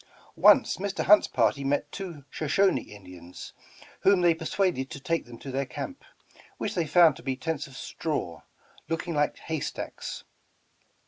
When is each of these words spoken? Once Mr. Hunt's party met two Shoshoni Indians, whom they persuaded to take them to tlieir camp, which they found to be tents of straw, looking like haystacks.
Once 0.35 0.77
Mr. 0.77 1.03
Hunt's 1.05 1.27
party 1.27 1.63
met 1.63 1.91
two 1.91 2.25
Shoshoni 2.31 2.87
Indians, 2.89 3.53
whom 3.99 4.21
they 4.21 4.33
persuaded 4.33 4.89
to 4.89 4.99
take 4.99 5.25
them 5.27 5.37
to 5.37 5.51
tlieir 5.51 5.69
camp, 5.69 6.03
which 6.57 6.73
they 6.73 6.87
found 6.87 7.15
to 7.17 7.21
be 7.21 7.35
tents 7.35 7.67
of 7.67 7.77
straw, 7.77 8.41
looking 8.89 9.13
like 9.13 9.37
haystacks. 9.37 10.23